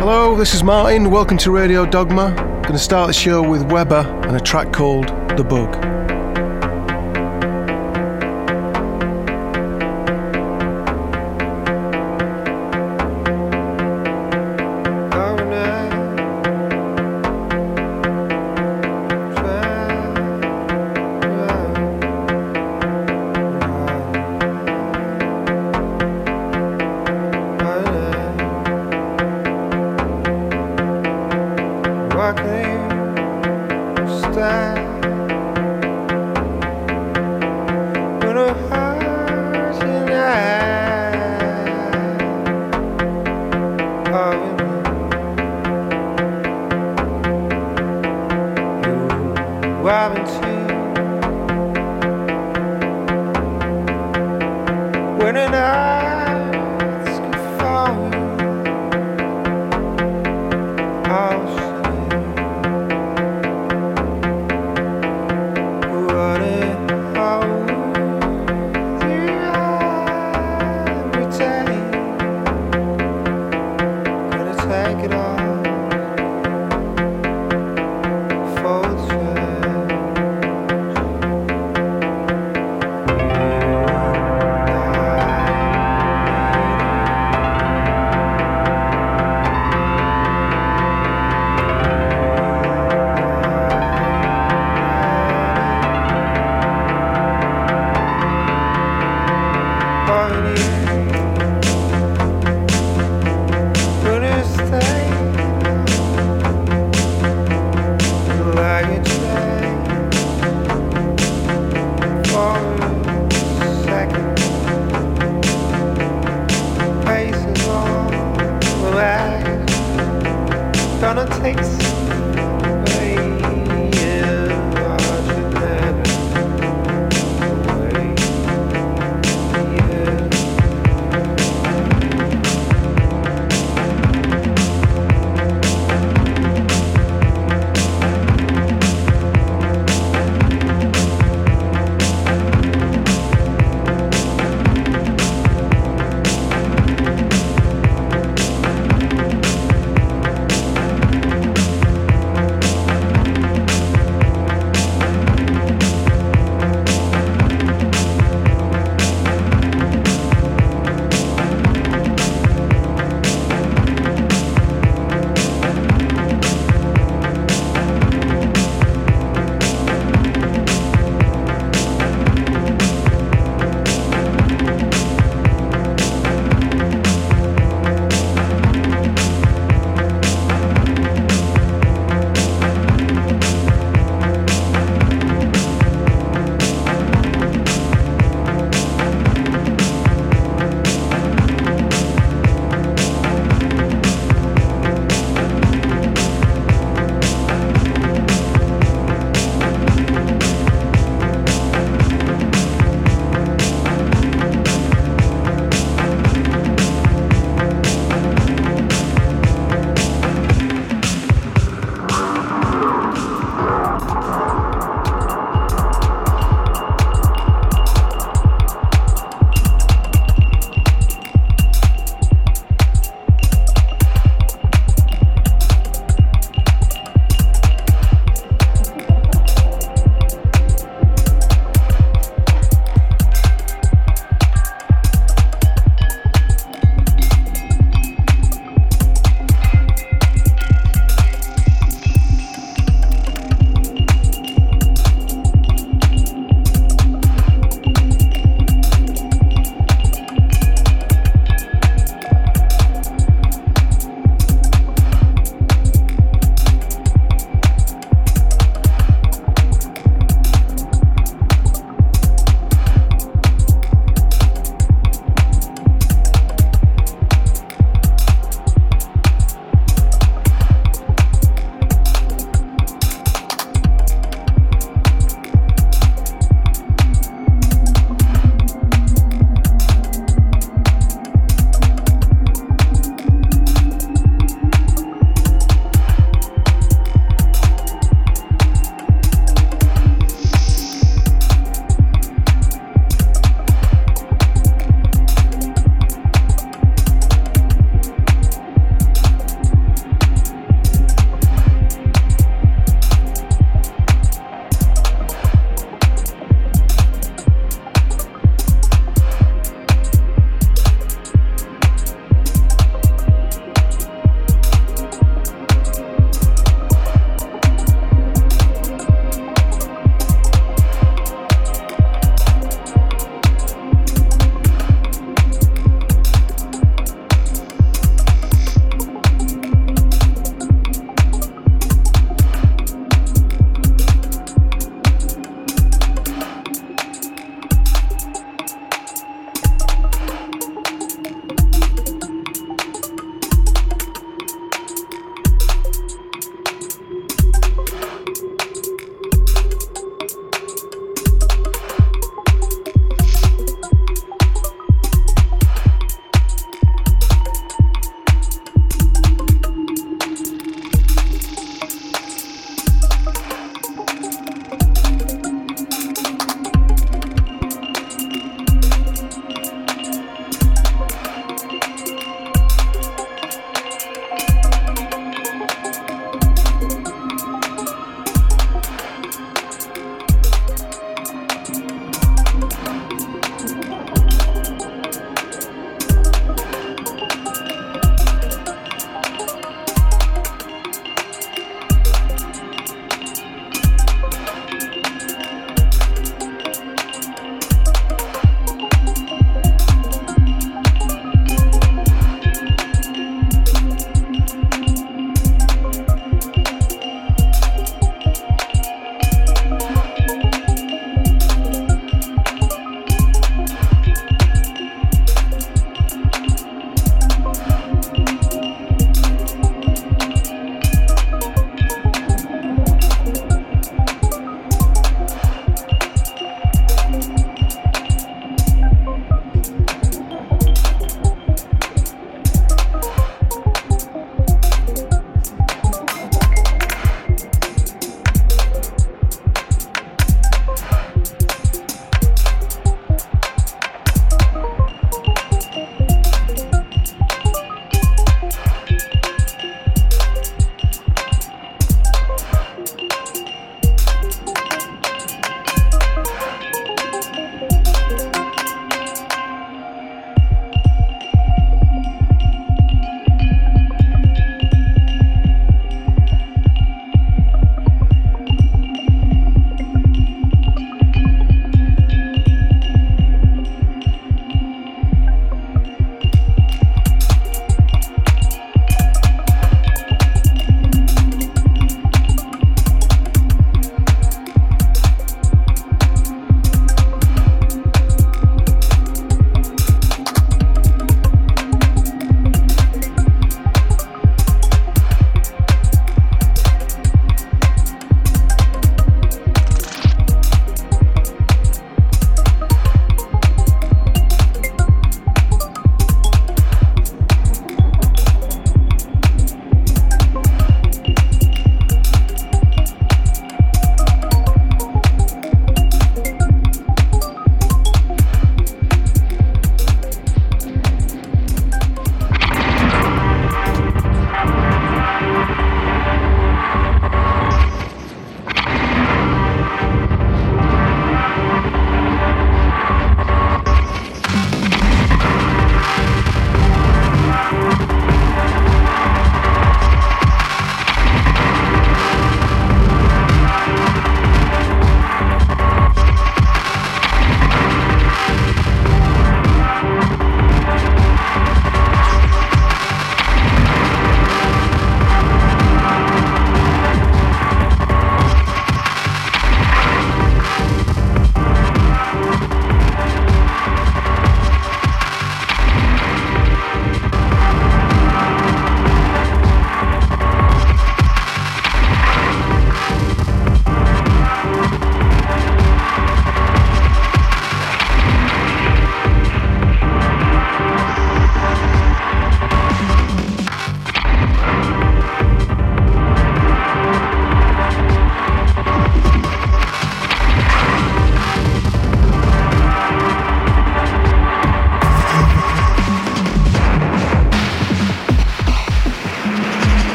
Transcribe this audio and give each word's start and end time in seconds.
Hello, 0.00 0.34
this 0.34 0.54
is 0.54 0.64
Martin. 0.64 1.10
Welcome 1.10 1.36
to 1.36 1.50
Radio 1.50 1.84
Dogma. 1.84 2.34
I'm 2.34 2.62
Going 2.62 2.72
to 2.72 2.78
start 2.78 3.08
the 3.08 3.12
show 3.12 3.46
with 3.46 3.70
Weber 3.70 4.00
and 4.26 4.34
a 4.34 4.40
track 4.40 4.72
called 4.72 5.08
The 5.36 5.44
Bug. 5.44 5.99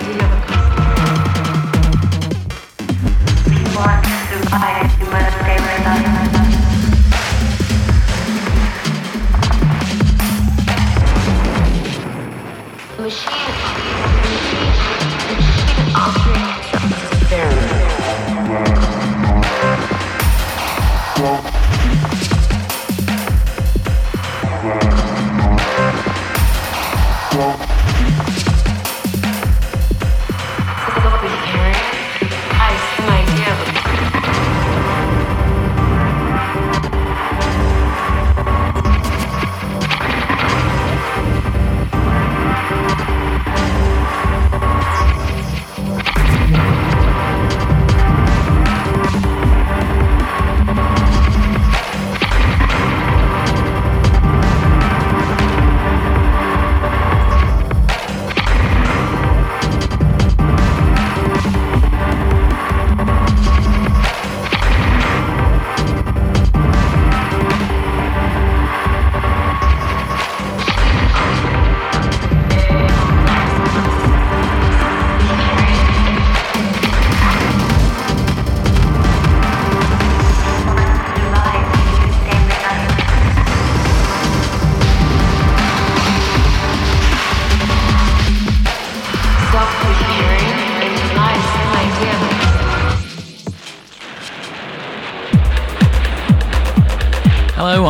idea 0.00 0.24
of 0.24 0.32
a 0.32 0.46
car? 0.46 0.57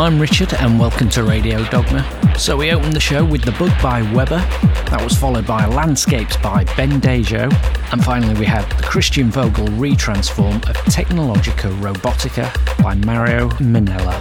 I'm 0.09 0.19
Richard, 0.19 0.55
and 0.55 0.81
welcome 0.81 1.11
to 1.11 1.23
Radio 1.23 1.63
Dogma. 1.65 2.03
So, 2.39 2.57
we 2.57 2.73
opened 2.73 2.95
the 2.95 2.99
show 2.99 3.23
with 3.23 3.43
The 3.43 3.53
Bug 3.53 3.71
by 3.83 4.01
Weber, 4.15 4.39
that 4.39 5.05
was 5.05 5.15
followed 5.15 5.47
by 5.47 5.67
Landscapes 5.67 6.39
by 6.39 6.65
Ben 6.79 6.99
Dejo, 6.99 7.53
and 7.93 8.03
finally, 8.03 8.33
we 8.41 8.47
had 8.47 8.65
the 8.79 8.85
Christian 8.85 9.31
Vogel 9.31 9.67
retransform 9.67 10.67
of 10.67 10.77
Technologica 10.87 11.71
Robotica 11.83 12.83
by 12.83 12.95
Mario 12.95 13.51
Minella. 13.59 14.17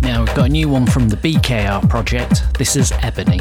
Now, 0.00 0.20
we've 0.20 0.34
got 0.34 0.46
a 0.46 0.48
new 0.48 0.70
one 0.70 0.86
from 0.86 1.10
the 1.10 1.16
BKR 1.16 1.86
project. 1.90 2.54
This 2.56 2.76
is 2.76 2.90
Ebony. 3.02 3.40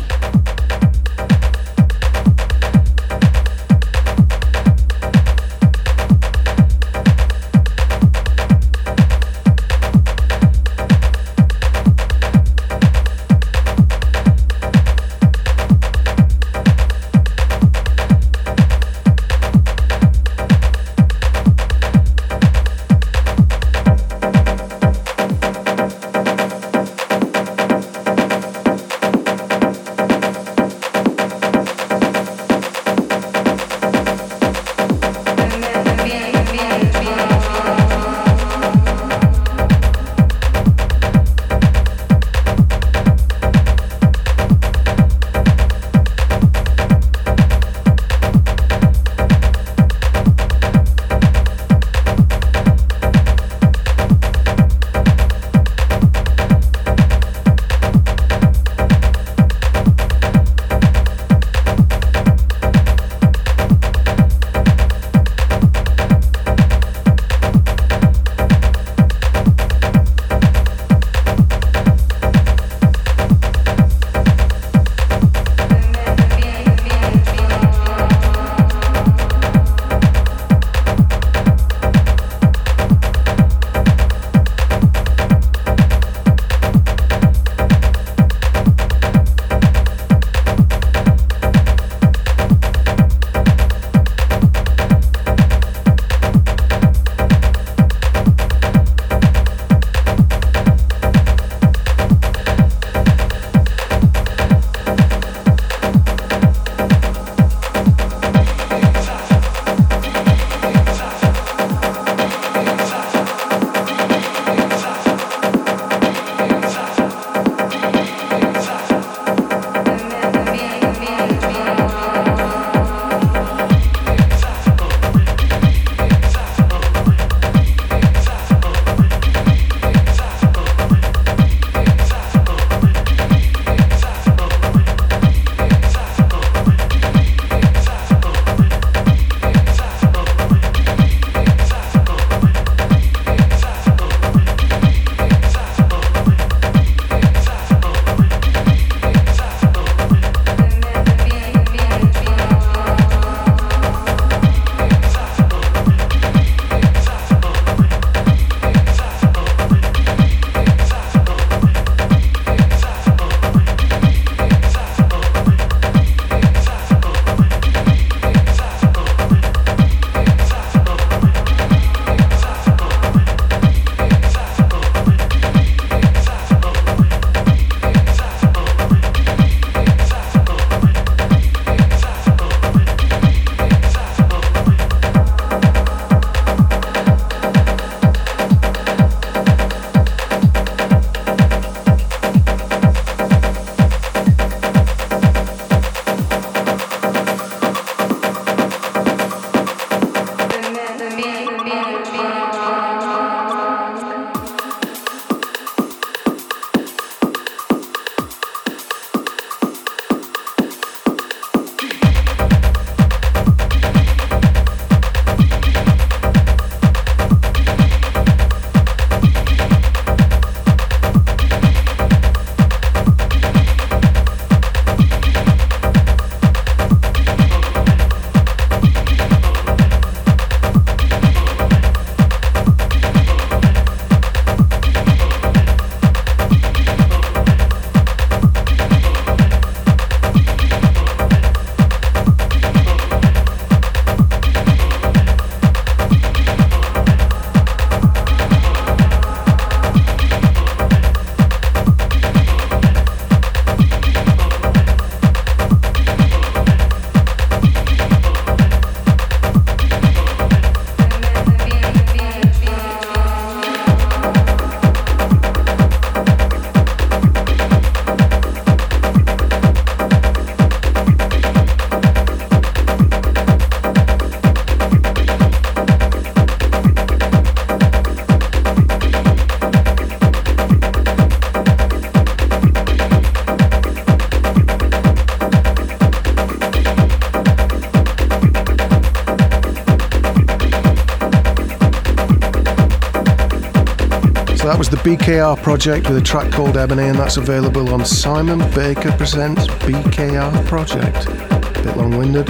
BKR 295.13 295.61
project 295.61 296.09
with 296.09 296.17
a 296.17 296.21
track 296.21 296.51
called 296.51 296.75
Ebony, 296.75 297.03
and 297.03 297.19
that's 297.19 297.37
available 297.37 297.93
on 297.93 298.03
Simon 298.03 298.57
Baker 298.73 299.11
Presents 299.11 299.67
BKR 299.67 300.65
Project. 300.65 301.27
A 301.27 301.83
bit 301.83 301.95
long 301.95 302.17
winded. 302.17 302.47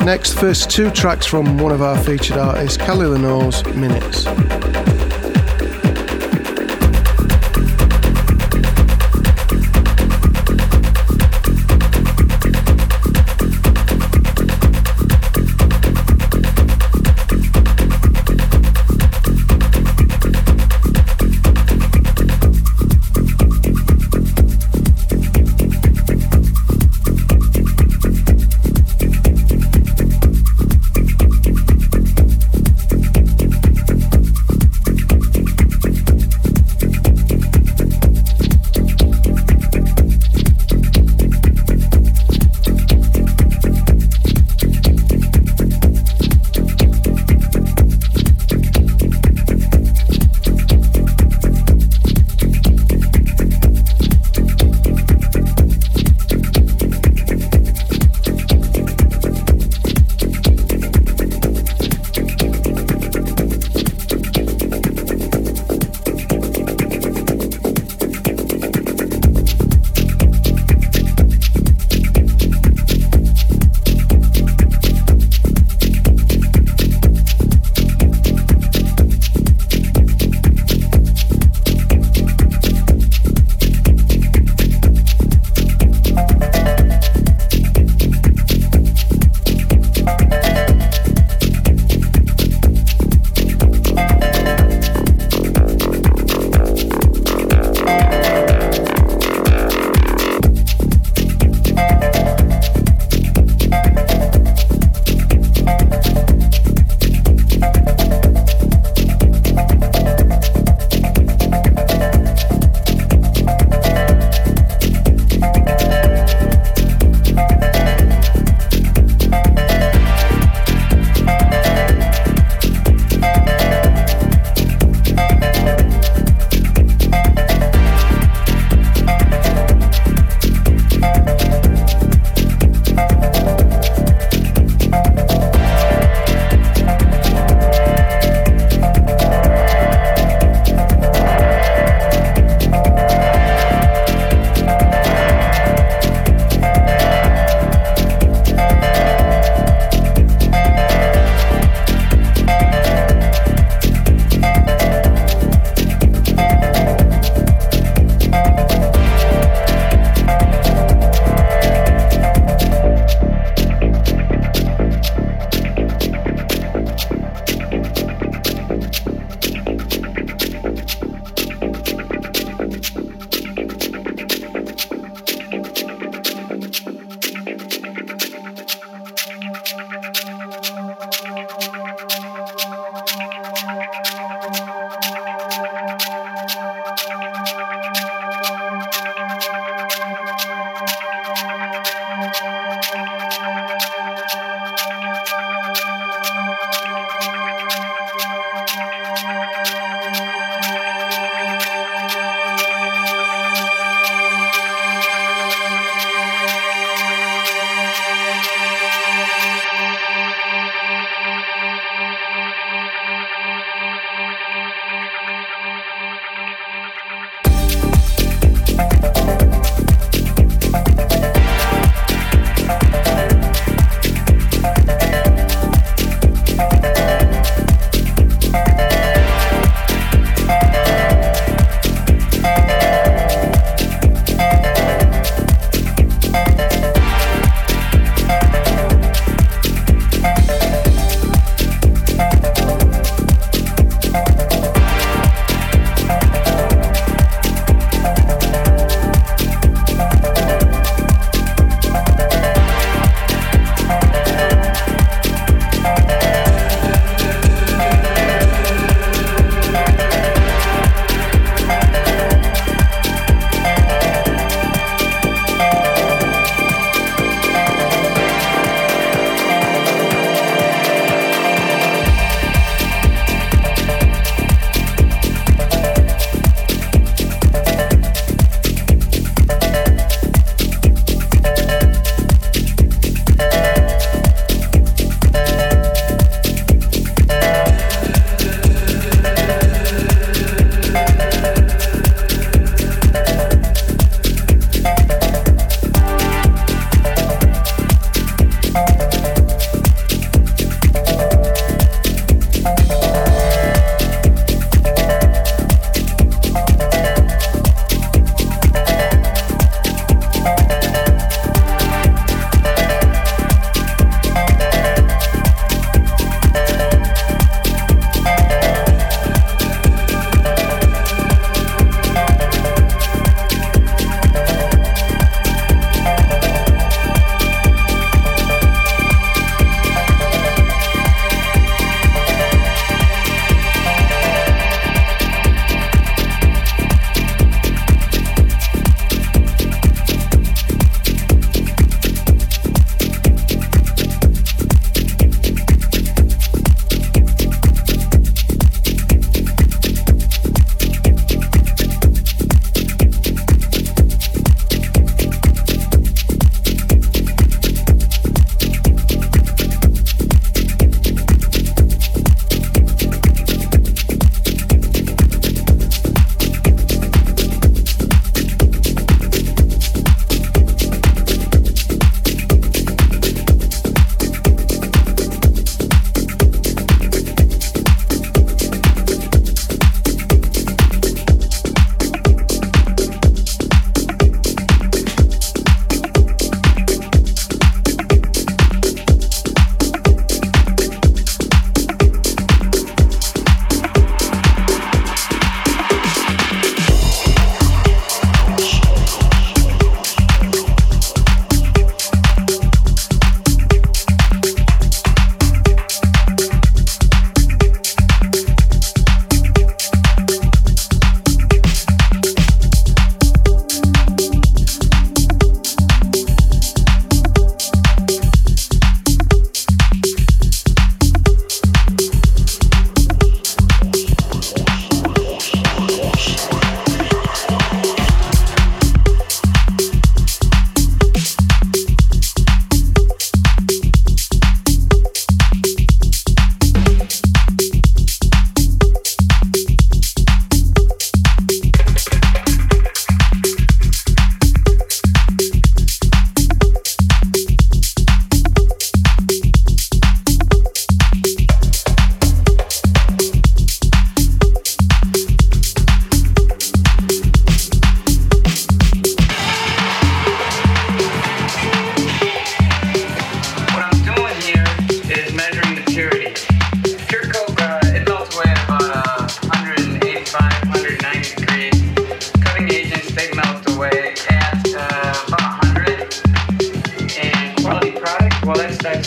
Next, 0.00 0.38
first 0.38 0.70
two 0.70 0.90
tracks 0.90 1.26
from 1.26 1.58
one 1.58 1.72
of 1.72 1.82
our 1.82 1.98
featured 2.02 2.38
artists, 2.38 2.78
Kelly 2.78 3.04
Lenore's 3.04 3.62
Minutes. 3.74 4.24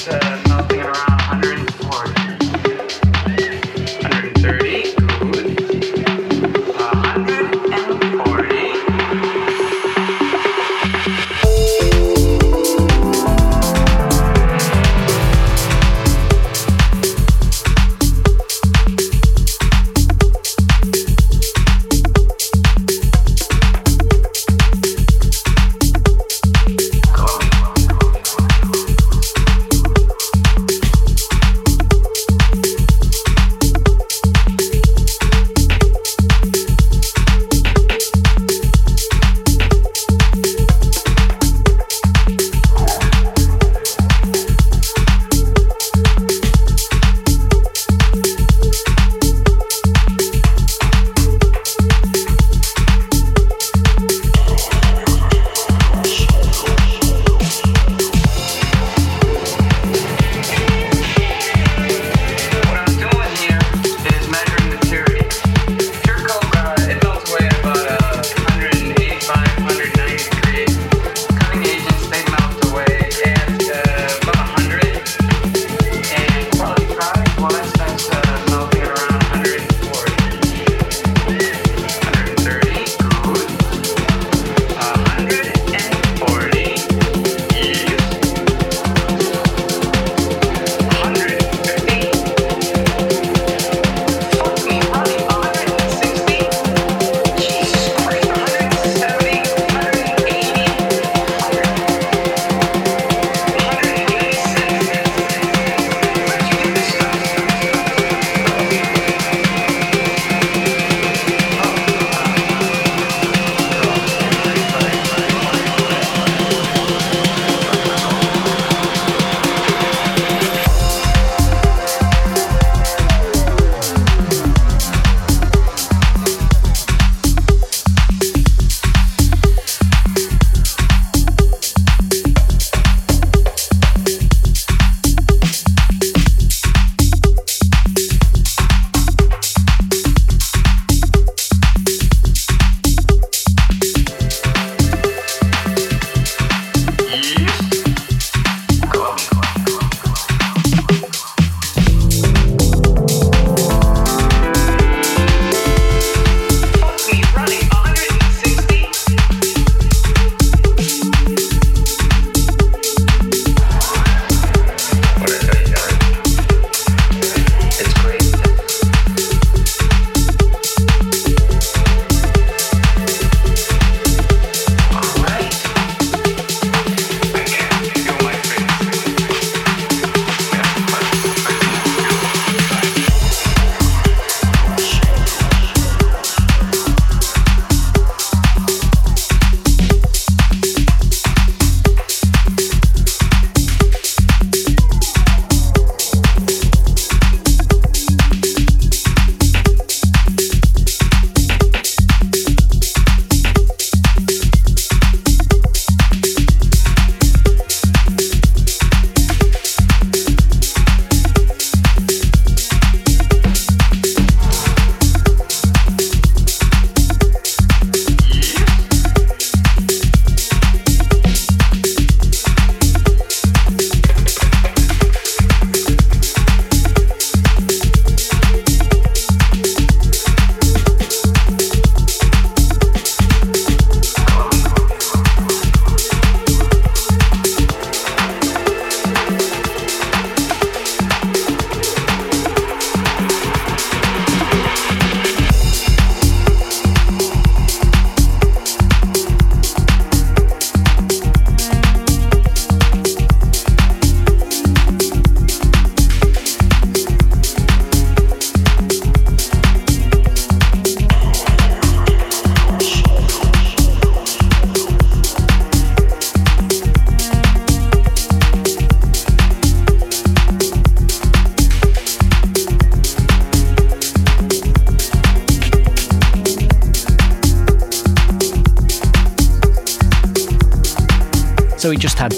Had 0.06 1.61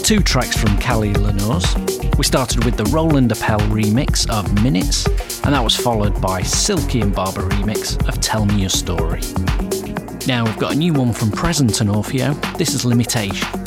two 0.03 0.19
tracks 0.19 0.57
from 0.57 0.77
Callie 0.79 1.13
Lenores. 1.13 2.17
We 2.17 2.25
started 2.25 2.65
with 2.65 2.75
the 2.75 2.83
Roland 2.85 3.31
Appel 3.31 3.59
remix 3.69 4.29
of 4.29 4.61
Minutes, 4.61 5.05
and 5.45 5.55
that 5.55 5.63
was 5.63 5.77
followed 5.77 6.19
by 6.21 6.41
Silky 6.41 6.99
and 6.99 7.15
Barber 7.15 7.43
remix 7.43 8.05
of 8.09 8.19
Tell 8.19 8.45
Me 8.45 8.59
Your 8.59 8.69
Story. 8.69 9.21
Now 10.27 10.43
we've 10.43 10.59
got 10.59 10.73
a 10.73 10.75
new 10.75 10.91
one 10.91 11.13
from 11.13 11.31
Present 11.31 11.79
and 11.79 11.89
Orfeo. 11.89 12.35
This 12.57 12.73
is 12.73 12.83
Limitation. 12.83 13.62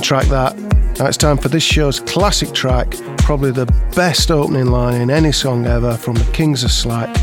Track 0.00 0.26
that. 0.26 0.58
Now 0.98 1.06
it's 1.06 1.16
time 1.16 1.38
for 1.38 1.48
this 1.48 1.62
show's 1.62 2.00
classic 2.00 2.52
track, 2.52 2.90
probably 3.18 3.52
the 3.52 3.66
best 3.94 4.30
opening 4.30 4.66
line 4.66 5.00
in 5.00 5.10
any 5.10 5.30
song 5.30 5.66
ever 5.66 5.96
from 5.96 6.16
the 6.16 6.24
Kings 6.32 6.64
of 6.64 6.72
Slack, 6.72 7.14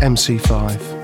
MC5. 0.00 0.99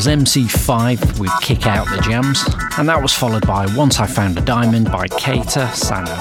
Was 0.00 0.06
MC5 0.06 1.20
with 1.20 1.30
Kick 1.42 1.66
Out 1.66 1.86
the 1.94 2.00
Jams, 2.00 2.42
and 2.78 2.88
that 2.88 3.02
was 3.02 3.12
followed 3.12 3.46
by 3.46 3.66
Once 3.76 4.00
I 4.00 4.06
Found 4.06 4.38
a 4.38 4.40
Diamond 4.40 4.90
by 4.90 5.06
Kater 5.08 5.66
Sano. 5.74 6.14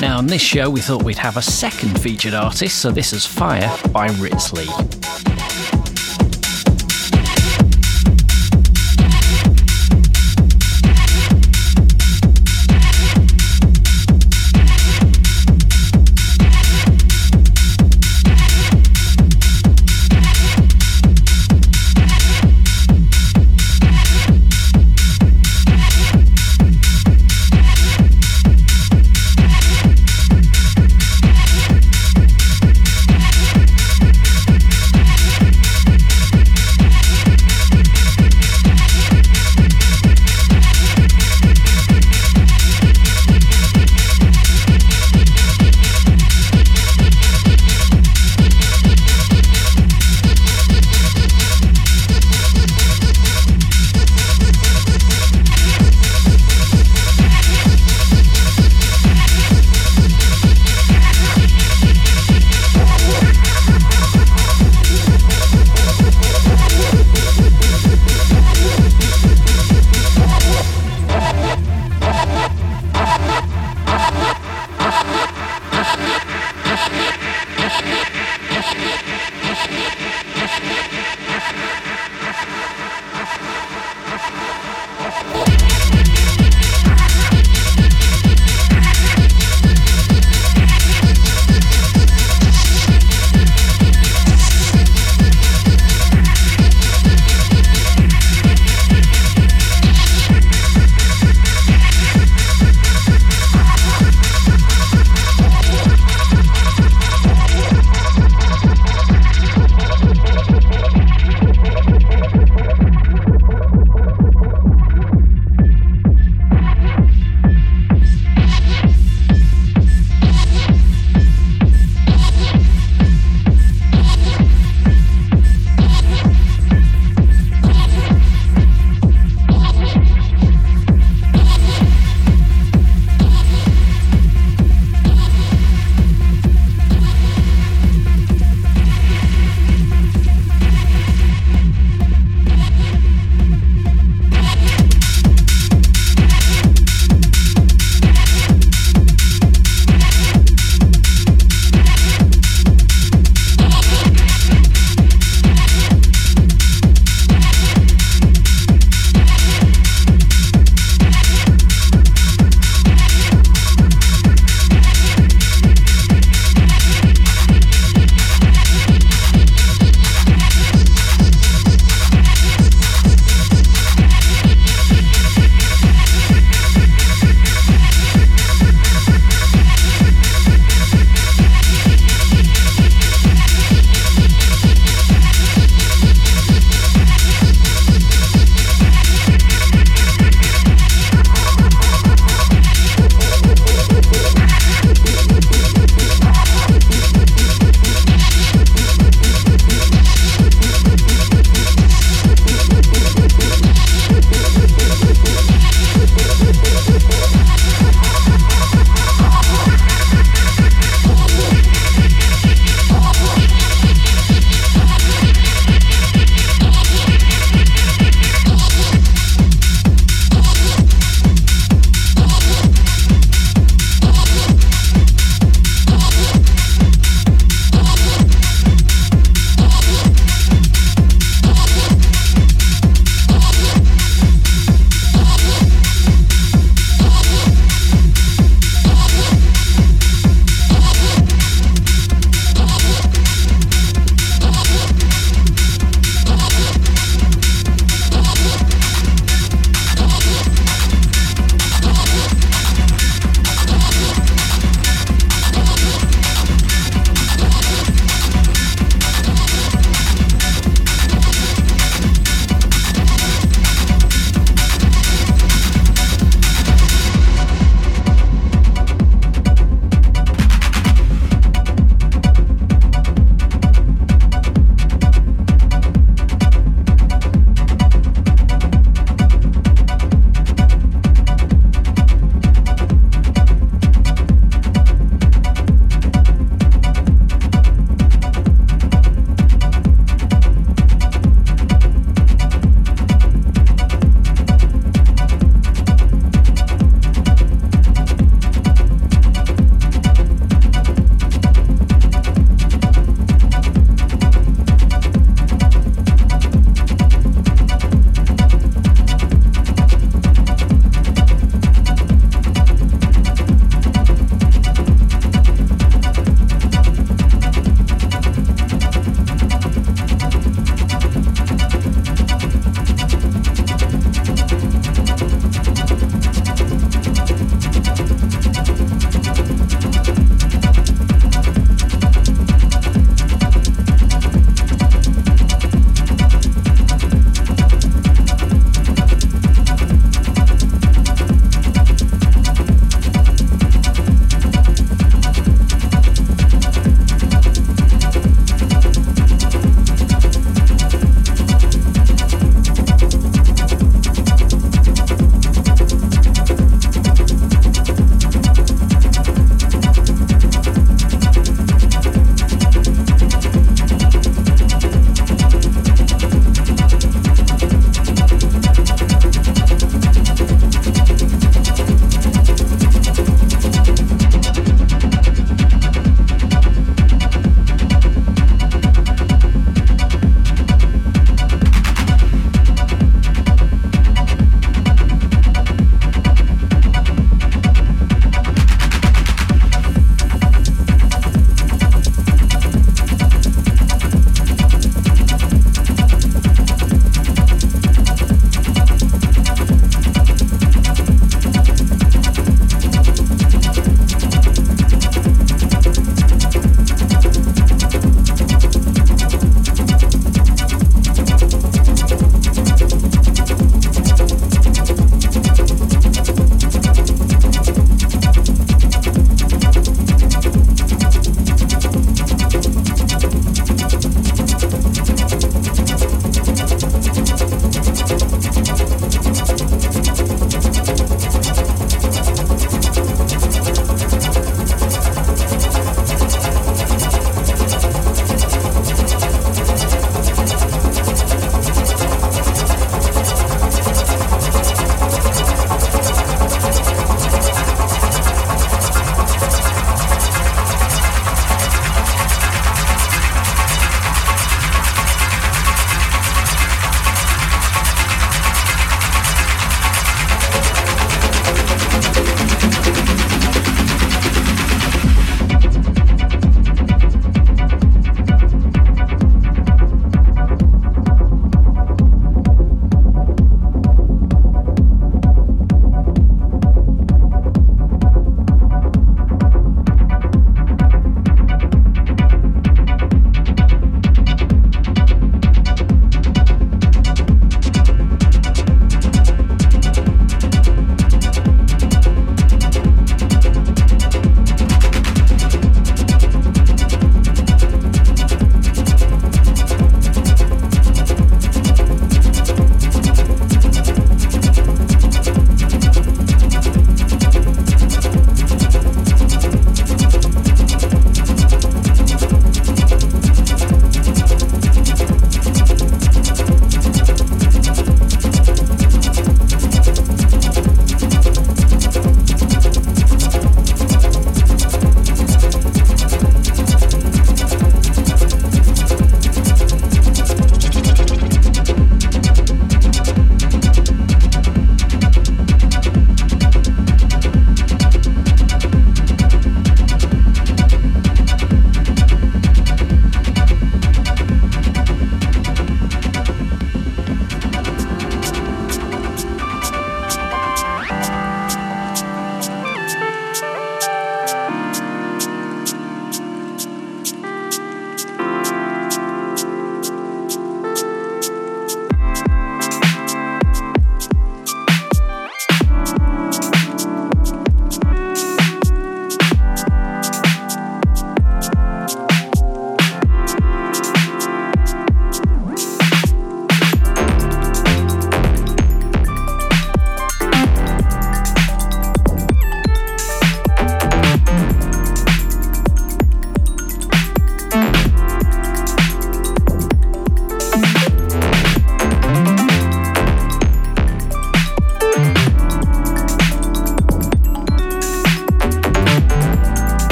Now, 0.00 0.18
on 0.18 0.26
this 0.26 0.42
show, 0.42 0.68
we 0.68 0.80
thought 0.80 1.04
we'd 1.04 1.16
have 1.18 1.36
a 1.36 1.42
second 1.42 2.00
featured 2.00 2.34
artist, 2.34 2.80
so 2.80 2.90
this 2.90 3.12
is 3.12 3.24
Fire 3.24 3.70
by 3.92 4.08
Ritzi 4.08 4.54
Lee. 4.54 5.41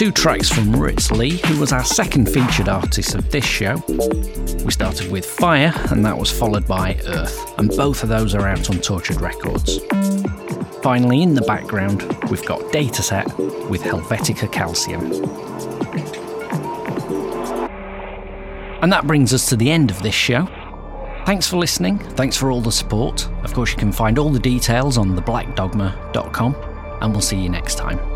Two 0.00 0.10
tracks 0.10 0.48
from 0.48 0.72
Ritzi 0.72 1.14
Lee, 1.14 1.36
who 1.44 1.60
was 1.60 1.74
our 1.74 1.84
second 1.84 2.26
featured 2.26 2.70
artist 2.70 3.14
of 3.14 3.30
this 3.30 3.44
show. 3.44 3.76
We 4.64 4.70
started 4.70 5.12
with 5.12 5.26
Fire, 5.26 5.74
and 5.90 6.02
that 6.06 6.16
was 6.16 6.30
followed 6.30 6.66
by 6.66 6.98
Earth, 7.06 7.58
and 7.58 7.68
both 7.68 8.02
of 8.02 8.08
those 8.08 8.34
are 8.34 8.48
out 8.48 8.70
on 8.70 8.78
Tortured 8.80 9.20
Records. 9.20 9.78
Finally, 10.82 11.22
in 11.22 11.34
the 11.34 11.42
background, 11.42 12.00
we've 12.30 12.46
got 12.46 12.60
Dataset 12.72 13.68
with 13.68 13.82
Helvetica 13.82 14.50
Calcium. 14.50 15.04
And 18.80 18.90
that 18.90 19.06
brings 19.06 19.34
us 19.34 19.50
to 19.50 19.56
the 19.56 19.70
end 19.70 19.90
of 19.90 20.02
this 20.02 20.14
show. 20.14 20.46
Thanks 21.26 21.46
for 21.46 21.58
listening, 21.58 21.98
thanks 21.98 22.38
for 22.38 22.50
all 22.50 22.62
the 22.62 22.72
support. 22.72 23.28
Of 23.44 23.52
course, 23.52 23.72
you 23.72 23.76
can 23.76 23.92
find 23.92 24.18
all 24.18 24.30
the 24.30 24.40
details 24.40 24.96
on 24.96 25.14
theblackdogma.com, 25.14 26.56
and 27.02 27.12
we'll 27.12 27.20
see 27.20 27.36
you 27.36 27.50
next 27.50 27.74
time. 27.74 28.09